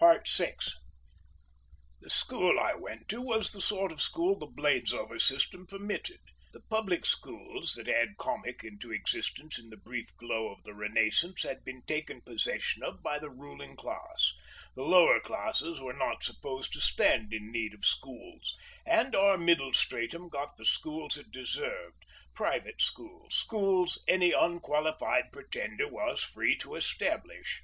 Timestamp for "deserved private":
21.30-22.82